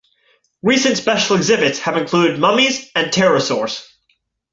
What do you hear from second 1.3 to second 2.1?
exhibits have